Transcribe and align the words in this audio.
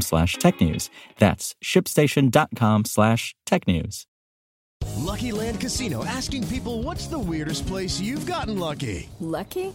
slash 0.00 0.36
technews. 0.36 0.90
That's 1.18 1.56
shipstation.com 1.64 2.84
slash 2.84 3.34
technews. 3.46 4.06
Lucky 4.96 5.32
Land 5.32 5.60
Casino 5.60 6.04
asking 6.04 6.46
people 6.48 6.82
what's 6.82 7.06
the 7.06 7.18
weirdest 7.18 7.66
place 7.66 8.00
you've 8.00 8.26
gotten 8.26 8.58
lucky? 8.58 9.08
Lucky? 9.18 9.74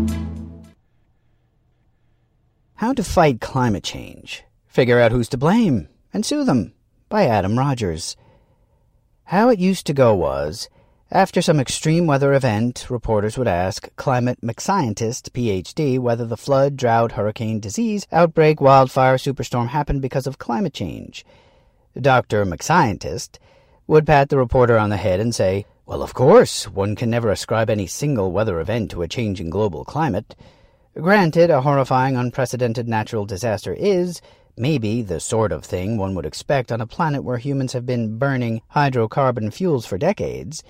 How 2.81 2.93
to 2.93 3.03
Fight 3.03 3.39
Climate 3.39 3.83
Change. 3.83 4.43
Figure 4.65 4.99
out 4.99 5.11
who's 5.11 5.29
to 5.29 5.37
blame 5.37 5.87
and 6.11 6.25
sue 6.25 6.43
them 6.43 6.73
by 7.09 7.27
Adam 7.27 7.59
Rogers. 7.59 8.17
How 9.25 9.49
it 9.49 9.59
used 9.59 9.85
to 9.85 9.93
go 9.93 10.15
was, 10.15 10.67
after 11.11 11.43
some 11.43 11.59
extreme 11.59 12.07
weather 12.07 12.33
event, 12.33 12.89
reporters 12.89 13.37
would 13.37 13.47
ask 13.47 13.95
climate 13.97 14.41
McScientist, 14.41 15.29
PhD 15.29 15.99
whether 15.99 16.25
the 16.25 16.35
flood, 16.35 16.75
drought, 16.75 17.11
hurricane, 17.11 17.59
disease, 17.59 18.07
outbreak, 18.11 18.59
wildfire, 18.59 19.17
superstorm 19.17 19.67
happened 19.67 20.01
because 20.01 20.25
of 20.25 20.39
climate 20.39 20.73
change. 20.73 21.23
Dr. 21.95 22.47
McScientist 22.47 23.37
would 23.85 24.07
pat 24.07 24.29
the 24.29 24.39
reporter 24.39 24.79
on 24.79 24.89
the 24.89 24.97
head 24.97 25.19
and 25.19 25.35
say, 25.35 25.67
Well, 25.85 26.01
of 26.01 26.15
course, 26.15 26.67
one 26.67 26.95
can 26.95 27.11
never 27.11 27.29
ascribe 27.29 27.69
any 27.69 27.85
single 27.85 28.31
weather 28.31 28.59
event 28.59 28.89
to 28.89 29.03
a 29.03 29.07
changing 29.07 29.51
global 29.51 29.85
climate. 29.85 30.35
Granted, 30.95 31.49
a 31.49 31.61
horrifying, 31.61 32.17
unprecedented 32.17 32.85
natural 32.85 33.25
disaster 33.25 33.73
is, 33.73 34.21
maybe, 34.57 35.01
the 35.01 35.21
sort 35.21 35.53
of 35.53 35.63
thing 35.63 35.97
one 35.97 36.15
would 36.15 36.25
expect 36.25 36.69
on 36.69 36.81
a 36.81 36.87
planet 36.87 37.23
where 37.23 37.37
humans 37.37 37.71
have 37.71 37.85
been 37.85 38.17
burning 38.17 38.61
hydrocarbon 38.75 39.53
fuels 39.53 39.85
for 39.85 39.97
decades, 39.97 40.63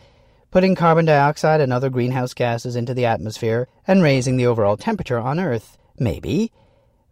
putting 0.51 0.75
carbon 0.75 1.05
dioxide 1.05 1.59
and 1.59 1.73
other 1.73 1.89
greenhouse 1.89 2.35
gases 2.35 2.75
into 2.75 2.93
the 2.93 3.05
atmosphere 3.05 3.67
and 3.87 4.03
raising 4.03 4.37
the 4.37 4.45
overall 4.45 4.77
temperature 4.77 5.19
on 5.19 5.39
Earth. 5.39 5.79
Maybe. 5.97 6.51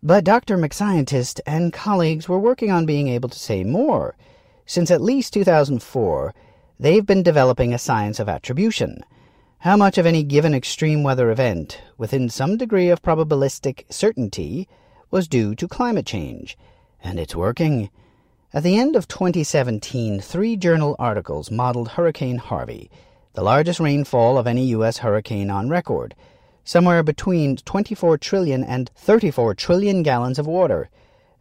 But 0.03 0.23
Dr. 0.23 0.55
McScientist 0.55 1.39
and 1.47 1.73
colleagues 1.73 2.29
were 2.29 2.39
working 2.39 2.69
on 2.69 2.85
being 2.85 3.07
able 3.07 3.29
to 3.29 3.39
say 3.39 3.63
more. 3.63 4.15
Since 4.67 4.91
at 4.91 5.01
least 5.01 5.33
2004, 5.33 6.35
they've 6.79 7.05
been 7.05 7.23
developing 7.23 7.73
a 7.73 7.79
science 7.79 8.19
of 8.19 8.29
attribution– 8.29 9.03
how 9.63 9.75
much 9.75 9.97
of 9.97 10.05
any 10.05 10.23
given 10.23 10.53
extreme 10.53 11.03
weather 11.03 11.29
event, 11.29 11.81
within 11.97 12.29
some 12.29 12.55
degree 12.55 12.87
of 12.87 13.01
probabilistic 13.01 13.83
certainty, 13.89 14.69
was 15.11 15.27
due 15.27 15.53
to 15.53 15.67
climate 15.67 16.05
change. 16.05 16.57
And 17.03 17.19
it's 17.19 17.35
working. 17.35 17.89
At 18.53 18.63
the 18.63 18.79
end 18.79 18.95
of 18.95 19.09
2017, 19.09 20.21
three 20.21 20.55
journal 20.55 20.95
articles 20.97 21.51
modeled 21.51 21.89
Hurricane 21.89 22.37
Harvey, 22.37 22.89
the 23.33 23.43
largest 23.43 23.81
rainfall 23.81 24.37
of 24.37 24.47
any 24.47 24.63
U.S. 24.67 24.99
hurricane 24.99 25.49
on 25.49 25.67
record, 25.67 26.15
somewhere 26.63 27.03
between 27.03 27.57
24 27.57 28.17
trillion 28.17 28.63
and 28.63 28.89
34 28.95 29.55
trillion 29.55 30.03
gallons 30.03 30.39
of 30.39 30.47
water, 30.47 30.89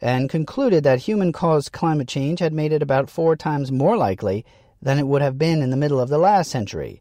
and 0.00 0.28
concluded 0.28 0.82
that 0.82 0.98
human 0.98 1.30
caused 1.30 1.70
climate 1.70 2.08
change 2.08 2.40
had 2.40 2.52
made 2.52 2.72
it 2.72 2.82
about 2.82 3.10
four 3.10 3.36
times 3.36 3.70
more 3.70 3.96
likely 3.96 4.44
than 4.82 4.98
it 4.98 5.06
would 5.06 5.22
have 5.22 5.38
been 5.38 5.62
in 5.62 5.70
the 5.70 5.76
middle 5.76 6.00
of 6.00 6.08
the 6.08 6.18
last 6.18 6.50
century. 6.50 7.00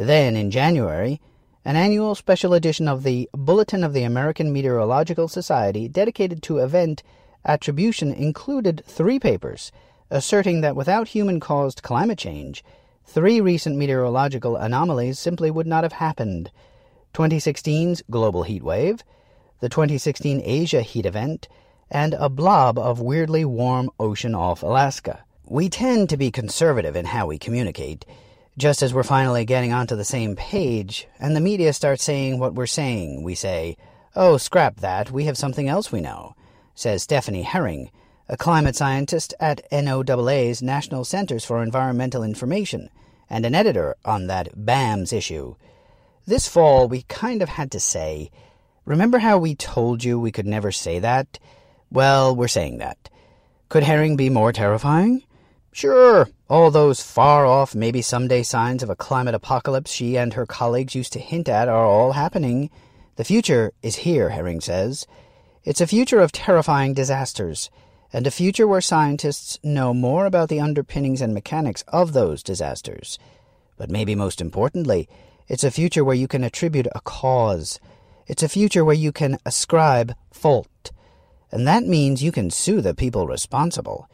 Then, 0.00 0.36
in 0.36 0.52
January, 0.52 1.20
an 1.64 1.74
annual 1.74 2.14
special 2.14 2.54
edition 2.54 2.86
of 2.86 3.02
the 3.02 3.28
Bulletin 3.32 3.82
of 3.82 3.92
the 3.92 4.04
American 4.04 4.52
Meteorological 4.52 5.26
Society 5.26 5.88
dedicated 5.88 6.40
to 6.44 6.58
event 6.58 7.02
attribution 7.44 8.12
included 8.12 8.84
three 8.86 9.18
papers 9.18 9.72
asserting 10.08 10.60
that 10.60 10.76
without 10.76 11.08
human 11.08 11.40
caused 11.40 11.82
climate 11.82 12.16
change, 12.16 12.62
three 13.04 13.40
recent 13.40 13.76
meteorological 13.76 14.54
anomalies 14.54 15.18
simply 15.18 15.50
would 15.50 15.66
not 15.66 15.82
have 15.82 15.94
happened 15.94 16.52
2016's 17.14 18.00
global 18.08 18.44
heat 18.44 18.62
wave, 18.62 19.02
the 19.58 19.68
2016 19.68 20.40
Asia 20.44 20.82
heat 20.82 21.06
event, 21.06 21.48
and 21.90 22.14
a 22.14 22.28
blob 22.28 22.78
of 22.78 23.00
weirdly 23.00 23.44
warm 23.44 23.90
ocean 23.98 24.32
off 24.32 24.62
Alaska. 24.62 25.24
We 25.44 25.68
tend 25.68 26.08
to 26.10 26.16
be 26.16 26.30
conservative 26.30 26.94
in 26.94 27.06
how 27.06 27.26
we 27.26 27.36
communicate 27.36 28.06
just 28.58 28.82
as 28.82 28.92
we're 28.92 29.04
finally 29.04 29.44
getting 29.44 29.72
onto 29.72 29.94
the 29.94 30.04
same 30.04 30.34
page, 30.34 31.06
and 31.20 31.34
the 31.34 31.40
media 31.40 31.72
starts 31.72 32.02
saying 32.02 32.38
what 32.38 32.54
we're 32.54 32.66
saying, 32.66 33.22
we 33.22 33.34
say, 33.34 33.76
Oh, 34.16 34.36
scrap 34.36 34.80
that, 34.80 35.12
we 35.12 35.24
have 35.24 35.38
something 35.38 35.68
else 35.68 35.92
we 35.92 36.00
know, 36.00 36.34
says 36.74 37.04
Stephanie 37.04 37.42
Herring, 37.42 37.92
a 38.28 38.36
climate 38.36 38.74
scientist 38.74 39.32
at 39.38 39.62
NOAA's 39.70 40.60
National 40.60 41.04
Centers 41.04 41.44
for 41.44 41.62
Environmental 41.62 42.24
Information, 42.24 42.90
and 43.30 43.46
an 43.46 43.54
editor 43.54 43.94
on 44.04 44.26
that 44.26 44.48
BAMS 44.56 45.12
issue. 45.12 45.54
This 46.26 46.48
fall, 46.48 46.88
we 46.88 47.02
kind 47.02 47.42
of 47.42 47.48
had 47.48 47.70
to 47.70 47.80
say, 47.80 48.30
Remember 48.84 49.18
how 49.18 49.38
we 49.38 49.54
told 49.54 50.02
you 50.02 50.18
we 50.18 50.32
could 50.32 50.46
never 50.46 50.72
say 50.72 50.98
that? 50.98 51.38
Well, 51.92 52.34
we're 52.34 52.48
saying 52.48 52.78
that. 52.78 53.08
Could 53.68 53.84
Herring 53.84 54.16
be 54.16 54.30
more 54.30 54.52
terrifying? 54.52 55.22
Sure, 55.70 56.26
all 56.48 56.70
those 56.70 57.02
far 57.02 57.44
off, 57.44 57.74
maybe 57.74 58.00
someday 58.00 58.42
signs 58.42 58.82
of 58.82 58.88
a 58.88 58.96
climate 58.96 59.34
apocalypse 59.34 59.92
she 59.92 60.16
and 60.16 60.32
her 60.32 60.46
colleagues 60.46 60.94
used 60.94 61.12
to 61.12 61.18
hint 61.18 61.48
at 61.48 61.68
are 61.68 61.84
all 61.84 62.12
happening. 62.12 62.70
The 63.16 63.24
future 63.24 63.72
is 63.82 63.96
here, 63.96 64.30
Herring 64.30 64.60
says. 64.60 65.06
It's 65.64 65.82
a 65.82 65.86
future 65.86 66.20
of 66.20 66.32
terrifying 66.32 66.94
disasters, 66.94 67.68
and 68.12 68.26
a 68.26 68.30
future 68.30 68.66
where 68.66 68.80
scientists 68.80 69.58
know 69.62 69.92
more 69.92 70.24
about 70.24 70.48
the 70.48 70.60
underpinnings 70.60 71.20
and 71.20 71.34
mechanics 71.34 71.84
of 71.88 72.14
those 72.14 72.42
disasters. 72.42 73.18
But 73.76 73.90
maybe 73.90 74.14
most 74.14 74.40
importantly, 74.40 75.08
it's 75.48 75.64
a 75.64 75.70
future 75.70 76.04
where 76.04 76.16
you 76.16 76.28
can 76.28 76.44
attribute 76.44 76.88
a 76.94 77.00
cause. 77.02 77.78
It's 78.26 78.42
a 78.42 78.48
future 78.48 78.84
where 78.84 78.94
you 78.94 79.12
can 79.12 79.38
ascribe 79.44 80.14
fault. 80.32 80.92
And 81.50 81.66
that 81.66 81.84
means 81.84 82.22
you 82.22 82.32
can 82.32 82.50
sue 82.50 82.80
the 82.80 82.94
people 82.94 83.26
responsible. 83.26 84.08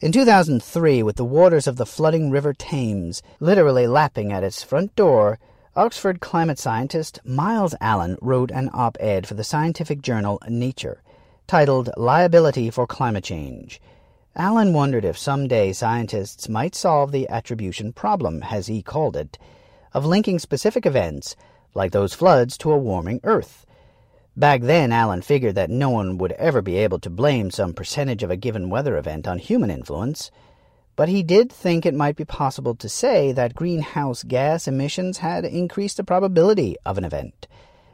In 0.00 0.10
2003, 0.10 1.04
with 1.04 1.14
the 1.14 1.24
waters 1.24 1.68
of 1.68 1.76
the 1.76 1.86
flooding 1.86 2.28
River 2.28 2.52
Thames 2.52 3.22
literally 3.38 3.86
lapping 3.86 4.32
at 4.32 4.42
its 4.42 4.60
front 4.60 4.94
door, 4.96 5.38
Oxford 5.76 6.20
climate 6.20 6.58
scientist 6.58 7.20
Myles 7.24 7.76
Allen 7.80 8.18
wrote 8.20 8.50
an 8.50 8.70
op 8.74 8.96
ed 8.98 9.24
for 9.24 9.34
the 9.34 9.44
scientific 9.44 10.02
journal 10.02 10.40
Nature 10.48 11.00
titled 11.46 11.90
Liability 11.96 12.70
for 12.70 12.88
Climate 12.88 13.22
Change. 13.22 13.80
Allen 14.34 14.72
wondered 14.72 15.04
if 15.04 15.16
someday 15.16 15.72
scientists 15.72 16.48
might 16.48 16.74
solve 16.74 17.12
the 17.12 17.28
attribution 17.28 17.92
problem, 17.92 18.42
as 18.42 18.66
he 18.66 18.82
called 18.82 19.16
it, 19.16 19.38
of 19.92 20.04
linking 20.04 20.40
specific 20.40 20.84
events, 20.84 21.36
like 21.72 21.92
those 21.92 22.14
floods, 22.14 22.58
to 22.58 22.72
a 22.72 22.76
warming 22.76 23.20
Earth. 23.22 23.63
Back 24.36 24.62
then, 24.62 24.90
Allen 24.90 25.22
figured 25.22 25.54
that 25.54 25.70
no 25.70 25.90
one 25.90 26.18
would 26.18 26.32
ever 26.32 26.60
be 26.60 26.76
able 26.78 26.98
to 27.00 27.10
blame 27.10 27.52
some 27.52 27.72
percentage 27.72 28.24
of 28.24 28.32
a 28.32 28.36
given 28.36 28.68
weather 28.68 28.96
event 28.96 29.28
on 29.28 29.38
human 29.38 29.70
influence, 29.70 30.32
but 30.96 31.08
he 31.08 31.22
did 31.22 31.52
think 31.52 31.86
it 31.86 31.94
might 31.94 32.16
be 32.16 32.24
possible 32.24 32.74
to 32.74 32.88
say 32.88 33.30
that 33.30 33.54
greenhouse 33.54 34.24
gas 34.24 34.66
emissions 34.66 35.18
had 35.18 35.44
increased 35.44 35.98
the 35.98 36.04
probability 36.04 36.76
of 36.84 36.98
an 36.98 37.04
event. 37.04 37.46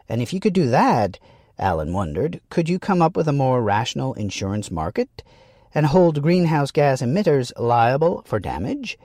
And 0.08 0.22
if 0.22 0.32
you 0.32 0.40
could 0.40 0.54
do 0.54 0.70
that, 0.70 1.18
Allen 1.58 1.92
wondered, 1.92 2.40
could 2.48 2.70
you 2.70 2.78
come 2.78 3.02
up 3.02 3.18
with 3.18 3.28
a 3.28 3.32
more 3.32 3.62
rational 3.62 4.14
insurance 4.14 4.70
market 4.70 5.22
and 5.74 5.86
hold 5.86 6.22
greenhouse 6.22 6.70
gas 6.70 7.02
emitters 7.02 7.52
liable 7.58 8.22
for 8.24 8.38
damage? 8.38 8.98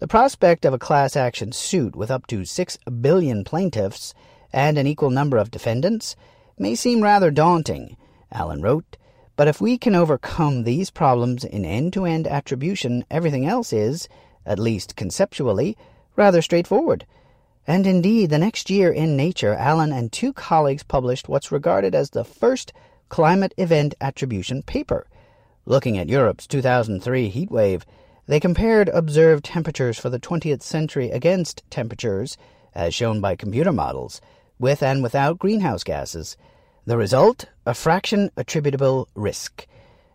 The 0.00 0.08
prospect 0.08 0.66
of 0.66 0.74
a 0.74 0.78
class 0.78 1.16
action 1.16 1.52
suit 1.52 1.96
with 1.96 2.10
up 2.10 2.26
to 2.26 2.44
6 2.44 2.78
billion 3.00 3.42
plaintiffs 3.42 4.12
and 4.52 4.76
an 4.76 4.86
equal 4.86 5.08
number 5.08 5.38
of 5.38 5.50
defendants 5.50 6.14
may 6.58 6.74
seem 6.74 7.02
rather 7.02 7.30
daunting, 7.30 7.96
Allen 8.32 8.62
wrote, 8.62 8.96
but 9.36 9.48
if 9.48 9.60
we 9.60 9.76
can 9.76 9.94
overcome 9.94 10.62
these 10.62 10.90
problems 10.90 11.44
in 11.44 11.64
end 11.64 11.92
to 11.92 12.04
end 12.04 12.26
attribution, 12.26 13.04
everything 13.10 13.46
else 13.46 13.72
is, 13.72 14.08
at 14.46 14.58
least 14.58 14.96
conceptually, 14.96 15.76
rather 16.16 16.40
straightforward. 16.40 17.06
And 17.66 17.86
indeed, 17.86 18.30
the 18.30 18.38
next 18.38 18.70
year 18.70 18.92
in 18.92 19.16
Nature, 19.16 19.54
Allen 19.54 19.92
and 19.92 20.12
two 20.12 20.32
colleagues 20.32 20.82
published 20.82 21.28
what's 21.28 21.50
regarded 21.50 21.94
as 21.94 22.10
the 22.10 22.24
first 22.24 22.72
climate 23.08 23.54
event 23.56 23.94
attribution 24.00 24.62
paper. 24.62 25.06
Looking 25.66 25.96
at 25.98 26.08
Europe's 26.08 26.46
2003 26.46 27.28
heat 27.28 27.50
wave, 27.50 27.86
they 28.26 28.38
compared 28.38 28.88
observed 28.90 29.44
temperatures 29.44 29.98
for 29.98 30.10
the 30.10 30.20
20th 30.20 30.62
century 30.62 31.10
against 31.10 31.62
temperatures, 31.70 32.36
as 32.74 32.94
shown 32.94 33.20
by 33.20 33.36
computer 33.36 33.72
models, 33.72 34.20
with 34.64 34.82
and 34.82 35.02
without 35.02 35.38
greenhouse 35.38 35.84
gases. 35.84 36.38
The 36.86 36.96
result? 36.96 37.44
A 37.66 37.74
fraction 37.74 38.30
attributable 38.34 39.08
risk. 39.14 39.66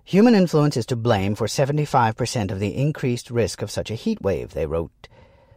Human 0.03 0.33
influence 0.33 0.75
is 0.75 0.87
to 0.87 0.95
blame 0.95 1.35
for 1.35 1.45
75% 1.45 2.49
of 2.49 2.59
the 2.59 2.75
increased 2.75 3.29
risk 3.29 3.61
of 3.61 3.69
such 3.69 3.91
a 3.91 4.01
heat 4.03 4.19
wave, 4.23 4.55
they 4.55 4.65
wrote. 4.65 5.07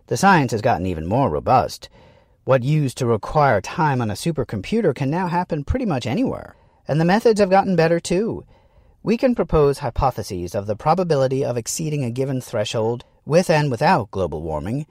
The 0.08 0.18
science 0.18 0.52
has 0.52 0.60
gotten 0.60 0.84
even 0.84 1.06
more 1.06 1.30
robust. 1.30 1.88
What 2.44 2.64
used 2.64 2.98
to 2.98 3.06
require 3.06 3.62
time 3.62 4.02
on 4.02 4.10
a 4.10 4.14
supercomputer 4.24 4.94
can 4.94 5.08
now 5.08 5.26
happen 5.26 5.64
pretty 5.64 5.86
much 5.86 6.06
anywhere. 6.06 6.54
And 6.86 7.00
the 7.00 7.06
methods 7.06 7.40
have 7.40 7.48
gotten 7.48 7.76
better 7.76 7.98
too. 7.98 8.44
We 9.02 9.16
can 9.16 9.34
propose 9.34 9.78
hypotheses 9.78 10.54
of 10.54 10.66
the 10.66 10.76
probability 10.76 11.42
of 11.42 11.56
exceeding 11.56 12.04
a 12.04 12.10
given 12.10 12.42
threshold 12.42 13.06
with 13.24 13.48
and 13.48 13.70
without 13.70 14.10
global 14.10 14.42
warming, 14.42 14.86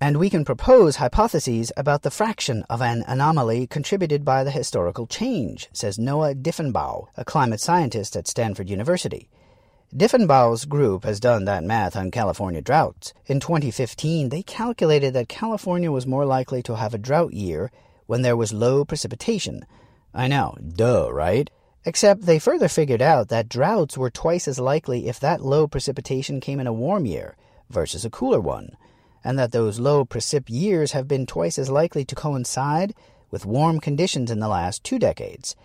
and 0.00 0.18
we 0.18 0.28
can 0.28 0.44
propose 0.44 0.96
hypotheses 0.96 1.72
about 1.76 2.02
the 2.02 2.10
fraction 2.10 2.64
of 2.68 2.82
an 2.82 3.02
anomaly 3.06 3.66
contributed 3.66 4.24
by 4.24 4.44
the 4.44 4.50
historical 4.50 5.06
change, 5.06 5.68
says 5.72 5.98
Noah 5.98 6.34
Diffenbaugh, 6.34 7.08
a 7.16 7.24
climate 7.24 7.60
scientist 7.60 8.16
at 8.16 8.28
Stanford 8.28 8.68
University. 8.68 9.28
Diffenbaugh's 9.94 10.66
group 10.66 11.04
has 11.04 11.20
done 11.20 11.44
that 11.44 11.64
math 11.64 11.96
on 11.96 12.10
California 12.10 12.60
droughts. 12.60 13.14
In 13.26 13.40
2015, 13.40 14.28
they 14.28 14.42
calculated 14.42 15.14
that 15.14 15.28
California 15.28 15.90
was 15.90 16.06
more 16.06 16.26
likely 16.26 16.62
to 16.64 16.76
have 16.76 16.92
a 16.92 16.98
drought 16.98 17.32
year 17.32 17.70
when 18.06 18.22
there 18.22 18.36
was 18.36 18.52
low 18.52 18.84
precipitation. 18.84 19.64
I 20.12 20.28
know, 20.28 20.56
duh, 20.74 21.10
right? 21.12 21.48
Except 21.84 22.22
they 22.22 22.40
further 22.40 22.68
figured 22.68 23.00
out 23.00 23.28
that 23.28 23.48
droughts 23.48 23.96
were 23.96 24.10
twice 24.10 24.48
as 24.48 24.58
likely 24.58 25.08
if 25.08 25.20
that 25.20 25.40
low 25.40 25.68
precipitation 25.68 26.40
came 26.40 26.58
in 26.58 26.66
a 26.66 26.72
warm 26.72 27.06
year 27.06 27.36
versus 27.70 28.04
a 28.04 28.10
cooler 28.10 28.40
one, 28.40 28.76
and 29.26 29.36
that 29.36 29.50
those 29.50 29.80
low 29.80 30.04
precip 30.04 30.44
years 30.46 30.92
have 30.92 31.08
been 31.08 31.26
twice 31.26 31.58
as 31.58 31.68
likely 31.68 32.04
to 32.04 32.14
coincide 32.14 32.94
with 33.28 33.44
warm 33.44 33.80
conditions 33.80 34.30
in 34.30 34.38
the 34.38 34.46
last 34.46 34.84
two 34.84 35.00
decades. 35.00 35.56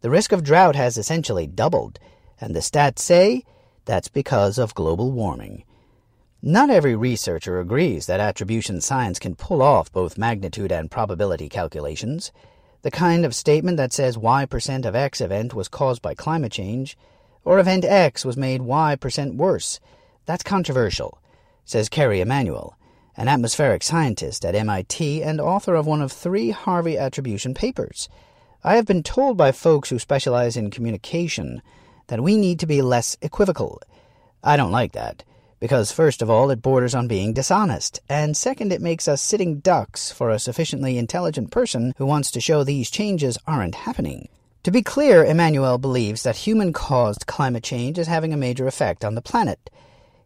The 0.00 0.10
risk 0.10 0.30
of 0.30 0.44
drought 0.44 0.76
has 0.76 0.96
essentially 0.96 1.48
doubled, 1.48 1.98
and 2.40 2.54
the 2.54 2.60
stats 2.60 3.00
say 3.00 3.42
that's 3.84 4.06
because 4.06 4.58
of 4.58 4.76
global 4.76 5.10
warming. 5.10 5.64
Not 6.40 6.70
every 6.70 6.94
researcher 6.94 7.58
agrees 7.58 8.06
that 8.06 8.20
attribution 8.20 8.80
science 8.80 9.18
can 9.18 9.34
pull 9.34 9.60
off 9.60 9.90
both 9.90 10.16
magnitude 10.16 10.70
and 10.70 10.88
probability 10.88 11.48
calculations. 11.48 12.30
The 12.82 12.92
kind 12.92 13.26
of 13.26 13.34
statement 13.34 13.76
that 13.78 13.92
says 13.92 14.16
Y 14.16 14.46
percent 14.46 14.86
of 14.86 14.94
X 14.94 15.20
event 15.20 15.52
was 15.52 15.66
caused 15.66 16.00
by 16.00 16.14
climate 16.14 16.52
change, 16.52 16.96
or 17.44 17.58
event 17.58 17.84
X 17.84 18.24
was 18.24 18.36
made 18.36 18.62
Y 18.62 18.94
percent 18.94 19.34
worse, 19.34 19.80
that's 20.26 20.44
controversial, 20.44 21.18
says 21.64 21.88
Kerry 21.88 22.20
Emanuel, 22.20 22.76
an 23.16 23.28
atmospheric 23.28 23.82
scientist 23.82 24.44
at 24.44 24.54
MIT 24.54 25.22
and 25.22 25.40
author 25.40 25.74
of 25.74 25.86
one 25.86 26.02
of 26.02 26.12
three 26.12 26.50
Harvey 26.50 26.96
attribution 26.96 27.54
papers. 27.54 28.08
I 28.62 28.76
have 28.76 28.86
been 28.86 29.02
told 29.02 29.36
by 29.36 29.52
folks 29.52 29.90
who 29.90 29.98
specialize 29.98 30.56
in 30.56 30.70
communication 30.70 31.62
that 32.08 32.22
we 32.22 32.36
need 32.36 32.60
to 32.60 32.66
be 32.66 32.82
less 32.82 33.16
equivocal. 33.22 33.80
I 34.42 34.56
don't 34.56 34.72
like 34.72 34.92
that 34.92 35.24
because 35.60 35.92
first 35.92 36.22
of 36.22 36.30
all, 36.30 36.50
it 36.50 36.62
borders 36.62 36.94
on 36.94 37.06
being 37.06 37.34
dishonest, 37.34 38.00
and 38.08 38.36
second, 38.36 38.72
it 38.72 38.80
makes 38.80 39.06
us 39.06 39.20
sitting 39.20 39.60
ducks 39.60 40.10
for 40.10 40.30
a 40.30 40.38
sufficiently 40.38 40.96
intelligent 40.96 41.50
person 41.50 41.92
who 41.98 42.06
wants 42.06 42.30
to 42.30 42.40
show 42.40 42.64
these 42.64 42.90
changes 42.90 43.38
aren't 43.46 43.74
happening. 43.74 44.28
To 44.64 44.70
be 44.70 44.82
clear, 44.82 45.24
Emanuel 45.24 45.78
believes 45.78 46.22
that 46.22 46.36
human 46.36 46.72
caused 46.72 47.26
climate 47.26 47.62
change 47.62 47.98
is 47.98 48.06
having 48.06 48.32
a 48.32 48.38
major 48.38 48.66
effect 48.66 49.04
on 49.04 49.14
the 49.14 49.22
planet. 49.22 49.70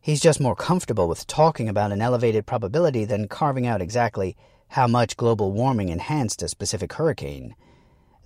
He's 0.04 0.20
just 0.20 0.38
more 0.38 0.54
comfortable 0.54 1.08
with 1.08 1.26
talking 1.26 1.66
about 1.66 1.90
an 1.90 2.02
elevated 2.02 2.44
probability 2.44 3.06
than 3.06 3.26
carving 3.26 3.66
out 3.66 3.80
exactly 3.80 4.36
how 4.68 4.86
much 4.86 5.16
global 5.16 5.50
warming 5.50 5.88
enhanced 5.88 6.42
a 6.42 6.48
specific 6.48 6.92
hurricane. 6.92 7.54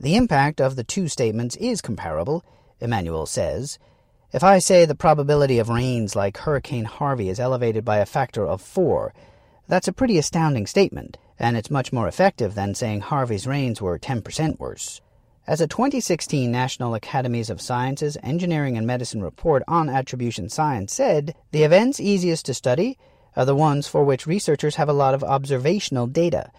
The 0.01 0.17
impact 0.17 0.61
of 0.61 0.75
the 0.75 0.83
two 0.83 1.07
statements 1.07 1.55
is 1.55 1.81
comparable, 1.81 2.45
Emanuel 2.81 3.27
says. 3.27 3.79
If 4.33 4.43
I 4.43 4.59
say 4.59 4.87
the 4.87 4.97
probability 4.97 5.61
of 5.61 5.69
rains 5.69 6.17
like 6.17 6.39
Hurricane 6.39 6.87
Harvey 6.87 7.29
is 7.29 7.39
elevated 7.39 7.85
by 7.85 7.99
a 7.99 8.07
factor 8.07 8.45
of 8.45 8.61
four, 8.61 9.15
that's 9.69 9.87
a 9.87 9.93
pretty 9.93 10.19
astounding 10.19 10.67
statement, 10.67 11.17
and 11.39 11.57
it's 11.57 11.71
much 11.71 11.93
more 11.93 12.09
effective 12.09 12.57
than 12.57 12.75
saying 12.75 13.03
Harvey's 13.03 13.47
rains 13.47 13.81
were 13.81 14.01
10% 14.01 14.59
worse. 14.59 15.01
As 15.49 15.63
a 15.63 15.67
2016 15.67 16.53
National 16.53 16.95
Academies 16.95 17.49
of 17.49 17.59
Sciences, 17.59 18.19
Engineering, 18.23 18.77
and 18.77 18.87
Medicine 18.87 19.23
report 19.23 19.63
on 19.67 19.89
attribution 19.89 20.51
science 20.51 20.93
said, 20.93 21.35
the 21.53 21.63
events 21.63 21.99
easiest 21.99 22.45
to 22.45 22.53
study 22.53 22.99
are 23.35 23.47
the 23.47 23.55
ones 23.55 23.89
for 23.89 24.05
which 24.05 24.27
researchers 24.27 24.75
have 24.75 24.91
a 24.91 24.93
lot 24.93 25.15
of 25.15 25.25
observational 25.25 26.07
data 26.07 26.53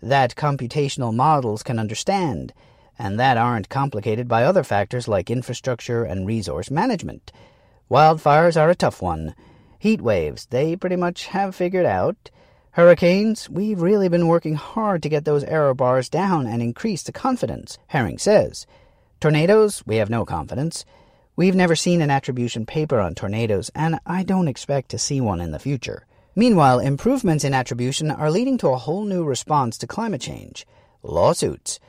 that 0.00 0.36
computational 0.36 1.12
models 1.12 1.64
can 1.64 1.80
understand 1.80 2.54
and 2.96 3.18
that 3.18 3.36
aren't 3.36 3.68
complicated 3.68 4.28
by 4.28 4.44
other 4.44 4.62
factors 4.62 5.08
like 5.08 5.28
infrastructure 5.28 6.04
and 6.04 6.24
resource 6.24 6.70
management. 6.70 7.32
Wildfires 7.90 8.56
are 8.56 8.70
a 8.70 8.76
tough 8.76 9.02
one. 9.02 9.34
Heat 9.80 10.00
waves, 10.00 10.46
they 10.50 10.76
pretty 10.76 10.94
much 10.94 11.26
have 11.26 11.56
figured 11.56 11.84
out. 11.84 12.30
Hurricanes, 12.76 13.48
we've 13.48 13.80
really 13.80 14.10
been 14.10 14.26
working 14.26 14.54
hard 14.54 15.02
to 15.02 15.08
get 15.08 15.24
those 15.24 15.44
error 15.44 15.72
bars 15.72 16.10
down 16.10 16.46
and 16.46 16.60
increase 16.60 17.02
the 17.02 17.10
confidence, 17.10 17.78
Herring 17.86 18.18
says. 18.18 18.66
Tornadoes, 19.18 19.82
we 19.86 19.96
have 19.96 20.10
no 20.10 20.26
confidence. 20.26 20.84
We've 21.36 21.54
never 21.54 21.74
seen 21.74 22.02
an 22.02 22.10
attribution 22.10 22.66
paper 22.66 23.00
on 23.00 23.14
tornadoes, 23.14 23.70
and 23.74 23.98
I 24.04 24.24
don't 24.24 24.46
expect 24.46 24.90
to 24.90 24.98
see 24.98 25.22
one 25.22 25.40
in 25.40 25.52
the 25.52 25.58
future. 25.58 26.04
Meanwhile, 26.34 26.80
improvements 26.80 27.44
in 27.44 27.54
attribution 27.54 28.10
are 28.10 28.30
leading 28.30 28.58
to 28.58 28.68
a 28.68 28.76
whole 28.76 29.06
new 29.06 29.24
response 29.24 29.78
to 29.78 29.86
climate 29.86 30.20
change 30.20 30.66
lawsuits. 31.02 31.80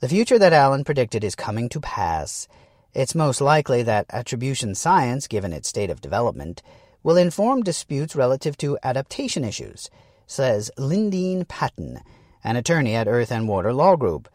The 0.00 0.08
future 0.08 0.40
that 0.40 0.52
Allen 0.52 0.82
predicted 0.82 1.22
is 1.22 1.36
coming 1.36 1.68
to 1.68 1.78
pass. 1.78 2.48
It's 2.94 3.14
most 3.14 3.40
likely 3.40 3.84
that 3.84 4.06
attribution 4.10 4.74
science, 4.74 5.28
given 5.28 5.52
its 5.52 5.68
state 5.68 5.88
of 5.88 6.00
development, 6.00 6.62
will 7.04 7.16
inform 7.16 7.62
disputes 7.62 8.16
relative 8.16 8.56
to 8.56 8.76
adaptation 8.82 9.44
issues, 9.44 9.88
says 10.32 10.70
Lindene 10.78 11.46
Patton, 11.46 12.00
an 12.42 12.56
attorney 12.56 12.94
at 12.94 13.06
Earth 13.06 13.30
and 13.30 13.46
Water 13.46 13.72
Law 13.72 13.96
Group. 13.96 14.28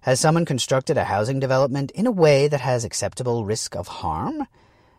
Has 0.00 0.18
someone 0.18 0.44
constructed 0.44 0.98
a 0.98 1.04
housing 1.04 1.38
development 1.38 1.90
in 1.92 2.06
a 2.06 2.10
way 2.10 2.48
that 2.48 2.60
has 2.60 2.84
acceptable 2.84 3.44
risk 3.44 3.76
of 3.76 3.86
harm? 3.86 4.46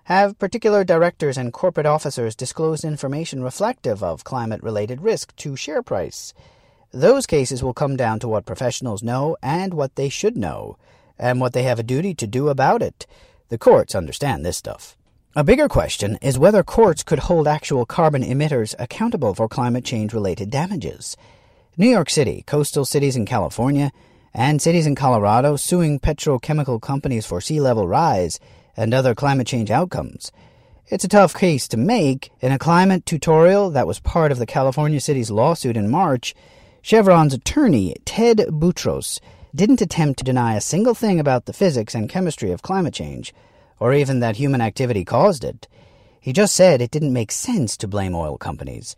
Have 0.06 0.40
particular 0.40 0.84
directors 0.84 1.38
and 1.38 1.52
corporate 1.52 1.86
officers 1.86 2.36
disclosed 2.36 2.86
information 2.86 3.44
reflective 3.44 4.02
of 4.02 4.24
climate 4.24 4.64
related 4.64 5.02
risk 5.02 5.36
to 5.38 5.56
share 5.56 5.84
price? 5.84 6.34
Those 6.92 7.26
cases 7.26 7.62
will 7.62 7.74
come 7.74 7.98
down 7.98 8.20
to 8.20 8.28
what 8.28 8.46
professionals 8.46 9.04
know 9.04 9.36
and 9.44 9.74
what 9.74 9.96
they 9.96 10.08
should 10.08 10.38
know, 10.38 10.78
and 11.20 11.42
what 11.42 11.52
they 11.54 11.64
have 11.64 11.80
a 11.80 11.84
duty 11.84 12.14
to 12.16 12.26
do 12.26 12.48
about 12.48 12.82
it. 12.82 13.06
The 13.50 13.58
courts 13.58 13.94
understand 13.94 14.46
this 14.46 14.58
stuff. 14.58 14.96
A 15.38 15.44
bigger 15.44 15.68
question 15.68 16.18
is 16.22 16.40
whether 16.40 16.64
courts 16.64 17.04
could 17.04 17.20
hold 17.20 17.46
actual 17.46 17.86
carbon 17.86 18.24
emitters 18.24 18.74
accountable 18.80 19.36
for 19.36 19.50
climate 19.50 19.84
change 19.84 20.14
related 20.14 20.50
damages. 20.50 21.18
New 21.76 21.90
York 21.90 22.10
City, 22.10 22.46
coastal 22.48 22.86
cities 22.86 23.18
in 23.18 23.26
California, 23.26 23.92
and 24.34 24.62
cities 24.62 24.88
in 24.88 24.96
Colorado 24.96 25.58
suing 25.58 26.00
petrochemical 26.00 26.82
companies 26.82 27.26
for 27.26 27.42
sea 27.42 27.60
level 27.60 27.86
rise 27.86 28.40
and 28.78 28.94
other 28.94 29.14
climate 29.14 29.46
change 29.46 29.70
outcomes. 29.70 30.32
It's 30.88 31.04
a 31.04 31.10
tough 31.10 31.34
case 31.34 31.68
to 31.68 31.76
make. 31.76 32.32
In 32.40 32.54
a 32.54 32.58
climate 32.58 33.06
tutorial 33.06 33.72
that 33.72 33.88
was 33.88 34.00
part 34.00 34.32
of 34.32 34.40
the 34.40 34.46
California 34.46 35.02
City's 35.02 35.32
lawsuit 35.32 35.76
in 35.76 35.92
March, 35.92 36.34
Chevron's 36.82 37.34
attorney, 37.34 37.94
Ted 38.06 38.46
Boutrous, 38.52 39.20
didn't 39.54 39.82
attempt 39.82 40.18
to 40.20 40.24
deny 40.24 40.56
a 40.56 40.62
single 40.62 40.94
thing 40.94 41.20
about 41.20 41.44
the 41.44 41.52
physics 41.52 41.94
and 41.94 42.08
chemistry 42.08 42.52
of 42.52 42.62
climate 42.62 42.94
change, 42.94 43.34
or 43.80 43.94
even 43.94 44.20
that 44.20 44.38
human 44.38 44.62
activity 44.62 45.04
caused 45.06 45.44
it. 45.44 45.68
He 46.20 46.34
just 46.34 46.56
said 46.56 46.82
it 46.82 46.92
didn't 46.92 47.14
make 47.14 47.32
sense 47.32 47.78
to 47.78 47.88
blame 47.88 48.16
oil 48.16 48.38
companies. 48.38 48.96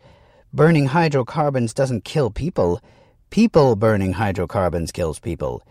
Burning 0.52 0.86
hydrocarbons 0.86 1.74
doesn't 1.74 2.04
kill 2.04 2.30
people. 2.30 2.80
People 3.28 3.76
burning 3.76 4.14
hydrocarbons 4.14 4.92
kills 4.92 5.18
people. 5.18 5.62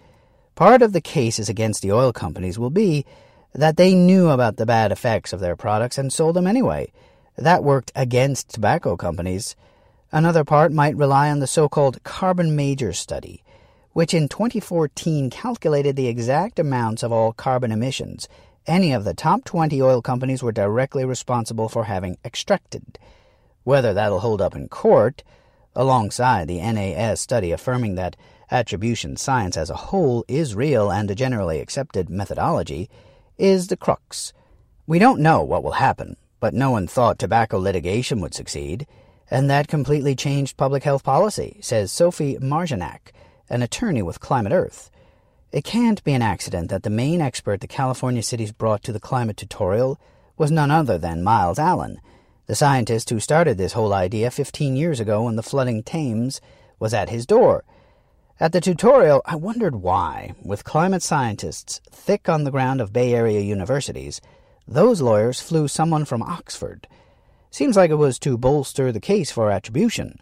Part 0.54 0.82
of 0.82 0.94
the 0.94 1.02
cases 1.02 1.50
against 1.50 1.82
the 1.82 1.92
oil 1.92 2.14
companies 2.14 2.60
will 2.60 2.70
be 2.70 3.06
that 3.54 3.78
they 3.78 3.96
knew 3.96 4.30
about 4.30 4.58
the 4.58 4.66
bad 4.66 4.92
effects 4.92 5.34
of 5.34 5.40
their 5.40 5.56
products 5.56 5.98
and 5.98 6.14
sold 6.14 6.36
them 6.36 6.46
anyway. 6.46 6.92
That 7.38 7.64
worked 7.64 7.92
against 7.96 8.50
tobacco 8.50 8.96
companies. 8.96 9.56
Another 10.12 10.44
part 10.44 10.72
might 10.72 10.96
rely 10.96 11.30
on 11.30 11.40
the 11.40 11.48
so 11.48 11.68
called 11.68 12.04
Carbon 12.04 12.56
Major 12.56 12.94
Study, 12.94 13.44
which 13.94 14.14
in 14.14 14.28
2014 14.30 15.30
calculated 15.30 15.96
the 15.96 16.08
exact 16.08 16.60
amounts 16.60 17.04
of 17.04 17.12
all 17.12 17.34
carbon 17.34 17.72
emissions 17.72 18.28
any 18.68 18.92
of 18.92 19.06
the 19.06 19.14
top 19.14 19.46
20 19.46 19.82
oil 19.82 20.02
companies 20.02 20.44
were 20.44 20.52
directly 20.52 21.06
responsible 21.06 21.70
for 21.70 21.86
having 21.86 22.18
extracted. 22.24 23.00
Whether 23.64 23.94
that'll 23.94 24.20
hold 24.20 24.42
up 24.42 24.56
in 24.56 24.68
court, 24.68 25.24
alongside 25.76 26.48
the 26.48 26.60
NAS 26.60 27.22
study 27.22 27.52
affirming 27.52 27.96
that 27.96 28.16
attribution 28.52 29.18
science 29.18 29.58
as 29.58 29.70
a 29.70 29.76
whole 29.76 30.26
is 30.28 30.56
real 30.56 30.92
and 30.92 31.10
a 31.10 31.16
generally 31.16 31.60
accepted 31.60 32.10
methodology, 32.10 32.90
is 33.38 33.68
the 33.68 33.78
crux. 33.78 34.34
We 34.86 35.00
don't 35.00 35.22
know 35.22 35.44
what 35.44 35.64
will 35.64 35.74
happen, 35.74 36.18
but 36.40 36.54
no 36.54 36.72
one 36.72 36.88
thought 36.88 37.20
tobacco 37.20 37.58
litigation 37.60 38.22
would 38.22 38.34
succeed, 38.34 38.88
and 39.30 39.50
that 39.50 39.68
completely 39.68 40.16
changed 40.16 40.58
public 40.58 40.84
health 40.84 41.04
policy, 41.04 41.58
says 41.62 41.92
Sophie 41.92 42.38
Marjanac, 42.38 43.12
an 43.50 43.62
attorney 43.62 44.02
with 44.02 44.20
ClientEarth. 44.20 44.90
It 45.50 45.63
can't 45.63 46.04
be 46.04 46.12
an 46.12 46.22
accident 46.22 46.70
that 46.72 46.84
the 46.84 46.89
main 46.89 47.22
expert 47.22 47.62
the 47.62 47.68
California 47.68 48.22
cities 48.22 48.51
brought 48.51 48.84
to 48.84 48.92
the 48.92 49.00
climate 49.00 49.38
tutorial 49.38 49.98
was 50.38 50.51
none 50.51 50.72
other 50.72 50.98
than 50.98 51.24
Myles 51.24 51.58
Allen, 51.58 52.01
the 52.48 52.56
scientist 52.56 53.10
who 53.10 53.22
started 53.22 53.58
this 53.58 53.72
whole 53.72 53.94
idea 53.94 54.30
15 54.30 54.75
years 54.75 55.00
ago 55.00 55.24
when 55.24 55.38
the 55.38 55.44
flooding 55.44 55.84
Thames 55.84 56.42
was 56.80 56.94
at 56.94 57.10
his 57.10 57.25
door. 57.25 57.63
At 58.42 58.51
the 58.51 58.60
tutorial, 58.60 59.22
I 59.25 59.36
wondered 59.38 59.77
why, 59.77 60.34
with 60.44 60.66
climate 60.66 61.01
scientists 61.01 61.80
thick 61.89 62.27
on 62.27 62.44
the 62.44 62.51
ground 62.51 62.82
of 62.82 62.92
Bay 62.92 63.13
Area 63.13 63.39
universities, 63.39 64.20
those 64.68 65.01
lawyers 65.01 65.39
flew 65.39 65.70
someone 65.70 66.04
from 66.04 66.22
Oxford. 66.22 66.89
Seems 67.51 67.77
like 67.77 67.89
it 67.89 67.96
was 67.96 68.20
to 68.20 68.38
bolster 68.38 68.92
the 68.92 69.00
case 69.00 69.32
for 69.32 69.50
attribution. 69.50 70.20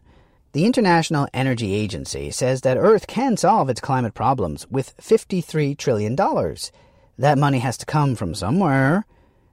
The 0.55 0.65
International 0.65 1.27
Energy 1.33 1.74
Agency 1.74 2.31
says 2.31 2.62
that 2.62 2.77
Earth 2.77 3.07
can 3.07 3.35
solve 3.35 3.69
its 3.69 3.81
climate 3.81 4.13
problems 4.13 4.65
with 4.71 4.95
$53 4.95 5.77
trillion. 5.77 6.15
That 6.15 7.38
money 7.38 7.59
has 7.59 7.75
to 7.75 7.85
come 7.85 8.15
from 8.15 8.33
somewhere. 8.33 9.05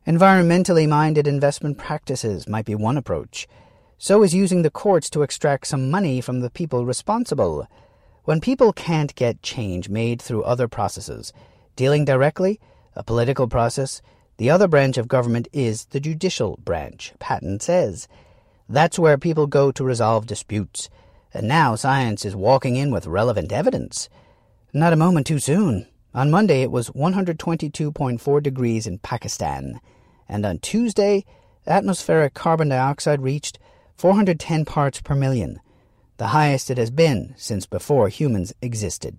Environmentally 0.06 0.88
minded 0.88 1.26
investment 1.26 1.76
practices 1.76 2.46
might 2.46 2.66
be 2.66 2.76
one 2.76 2.96
approach. 2.96 3.48
So 3.98 4.22
is 4.22 4.32
using 4.32 4.62
the 4.62 4.70
courts 4.70 5.10
to 5.10 5.22
extract 5.22 5.66
some 5.66 5.90
money 5.90 6.20
from 6.20 6.38
the 6.38 6.50
people 6.50 6.86
responsible. 6.86 7.66
When 8.22 8.40
people 8.40 8.72
can't 8.72 9.12
get 9.16 9.42
change 9.42 9.88
made 9.88 10.22
through 10.22 10.44
other 10.44 10.68
processes, 10.68 11.32
dealing 11.74 12.04
directly, 12.04 12.60
a 12.94 13.02
political 13.02 13.48
process, 13.48 14.02
the 14.36 14.50
other 14.50 14.68
branch 14.68 14.96
of 14.98 15.08
government 15.08 15.48
is 15.52 15.86
the 15.86 15.98
judicial 15.98 16.60
branch, 16.64 17.12
Patton 17.18 17.58
says. 17.58 18.06
That's 18.72 18.98
where 18.98 19.18
people 19.18 19.46
go 19.46 19.70
to 19.70 19.84
resolve 19.84 20.26
disputes. 20.26 20.88
And 21.34 21.46
now 21.46 21.74
science 21.74 22.24
is 22.24 22.34
walking 22.34 22.76
in 22.76 22.90
with 22.90 23.06
relevant 23.06 23.52
evidence. 23.52 24.08
Not 24.72 24.94
a 24.94 24.96
moment 24.96 25.26
too 25.26 25.38
soon. 25.40 25.86
On 26.14 26.30
Monday, 26.30 26.62
it 26.62 26.70
was 26.70 26.88
122.4 26.88 28.42
degrees 28.42 28.86
in 28.86 28.98
Pakistan. 28.98 29.78
And 30.26 30.46
on 30.46 30.58
Tuesday, 30.58 31.26
atmospheric 31.66 32.32
carbon 32.32 32.70
dioxide 32.70 33.20
reached 33.20 33.58
410 33.96 34.64
parts 34.64 35.02
per 35.02 35.14
million, 35.14 35.60
the 36.16 36.28
highest 36.28 36.70
it 36.70 36.78
has 36.78 36.90
been 36.90 37.34
since 37.36 37.66
before 37.66 38.08
humans 38.08 38.54
existed. 38.62 39.18